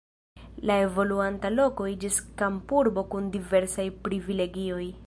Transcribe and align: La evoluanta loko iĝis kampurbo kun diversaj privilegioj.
La 0.69 0.77
evoluanta 0.85 1.51
loko 1.59 1.87
iĝis 1.93 2.19
kampurbo 2.41 3.05
kun 3.13 3.31
diversaj 3.39 3.89
privilegioj. 4.09 4.85